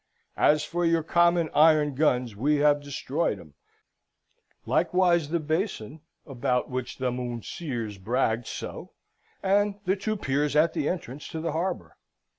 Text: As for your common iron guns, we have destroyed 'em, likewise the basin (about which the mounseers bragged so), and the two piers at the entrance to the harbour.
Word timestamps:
As 0.39 0.63
for 0.63 0.83
your 0.83 1.03
common 1.03 1.51
iron 1.53 1.93
guns, 1.93 2.35
we 2.35 2.55
have 2.55 2.81
destroyed 2.81 3.39
'em, 3.39 3.53
likewise 4.65 5.29
the 5.29 5.39
basin 5.39 6.01
(about 6.25 6.71
which 6.71 6.97
the 6.97 7.11
mounseers 7.11 7.99
bragged 7.99 8.47
so), 8.47 8.93
and 9.43 9.79
the 9.85 9.95
two 9.95 10.17
piers 10.17 10.55
at 10.55 10.73
the 10.73 10.89
entrance 10.89 11.27
to 11.27 11.39
the 11.39 11.51
harbour. 11.51 11.97